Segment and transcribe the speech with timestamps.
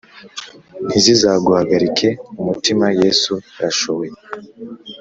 [0.85, 2.09] Ntizizaguhagarike
[2.39, 4.11] umutima yesu arashoboye,